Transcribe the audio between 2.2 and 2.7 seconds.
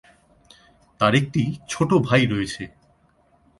রয়েছে।